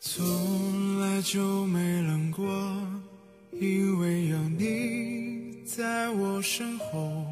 [0.00, 2.46] 从来就没冷过，
[3.50, 7.26] 因为有你在我身后。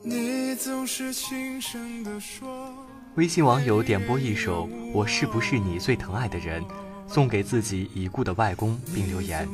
[0.00, 2.74] 你总是轻声地说。
[3.14, 6.60] 微信网友点播一首《我是不是你最疼爱的人》，
[7.06, 9.48] 送给自己已故的外公，并留言：“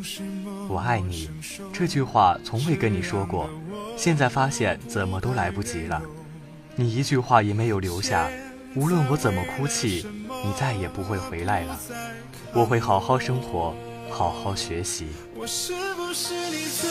[0.66, 1.28] 我爱你。”
[1.74, 3.50] 这句话从未跟你说过，
[3.98, 6.00] 现在发现怎么都来不及了。
[6.74, 8.30] 你一句话也没有留下，
[8.76, 10.06] 无论我怎么哭泣，
[10.44, 11.76] 你再也不会回来了。
[12.54, 13.74] 我会好好生活，
[14.08, 15.08] 好好学习。
[15.34, 16.88] 我是不是你最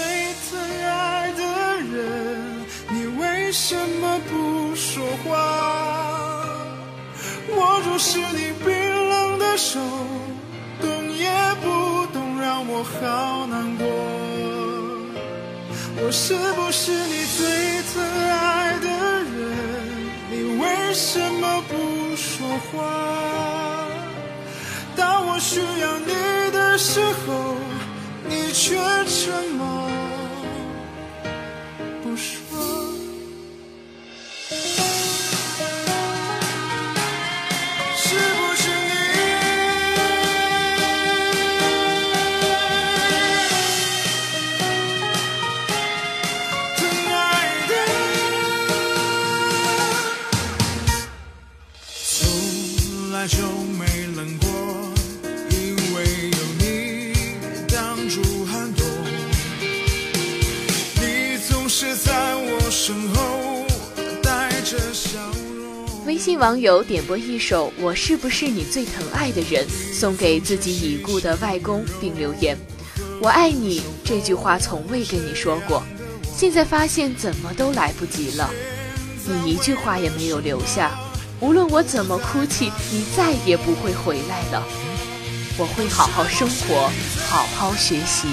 [0.49, 1.41] 疼爱的
[1.79, 2.65] 人？
[2.89, 6.45] 你为什么不说话？
[7.55, 9.79] 握住是你冰冷的手，
[10.81, 11.31] 动也
[11.63, 13.87] 不动，让我好难过。
[16.01, 17.47] 我是不是你最
[17.93, 18.58] 疼爱？
[20.89, 22.81] 为什么不说话？
[24.95, 27.53] 当我需要你的时候，
[28.27, 29.78] 你却沉默。
[66.05, 72.57] 微信网友点播一首《我是不是你最疼爱的人》，送给自己已故的外公，并留言
[73.21, 75.83] ：“我爱你。”这句话从未跟你说过，
[76.35, 78.49] 现在发现怎么都来不及了。
[79.25, 80.91] 你一句话也没有留下，
[81.39, 84.67] 无论我怎么哭泣，你再也不会回来了。
[85.57, 86.89] 我会好好生活，
[87.29, 88.27] 好好学习。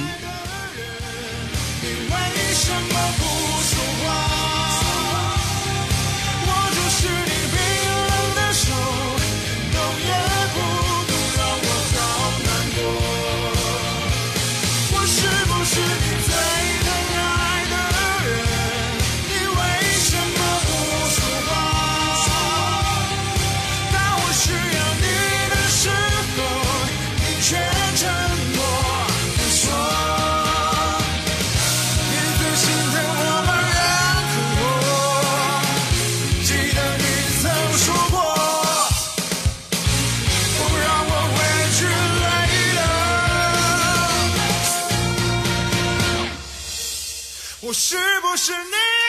[15.77, 16.56] should die.
[47.67, 49.06] 我是不是你？